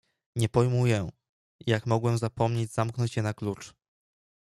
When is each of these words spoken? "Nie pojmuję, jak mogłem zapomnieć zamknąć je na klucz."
"Nie 0.37 0.49
pojmuję, 0.49 1.09
jak 1.67 1.85
mogłem 1.85 2.17
zapomnieć 2.17 2.71
zamknąć 2.71 3.17
je 3.17 3.23
na 3.23 3.33
klucz." 3.33 3.73